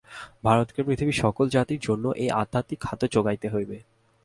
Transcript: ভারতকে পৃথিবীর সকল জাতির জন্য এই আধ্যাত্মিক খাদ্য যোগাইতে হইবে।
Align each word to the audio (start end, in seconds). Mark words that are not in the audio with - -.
ভারতকে 0.43 0.81
পৃথিবীর 0.83 1.21
সকল 1.23 1.45
জাতির 1.49 1.79
জন্য 1.79 2.05
এই 2.15 2.29
আধ্যাত্মিক 2.31 2.79
খাদ্য 2.81 3.03
যোগাইতে 3.11 3.47
হইবে। 3.49 3.77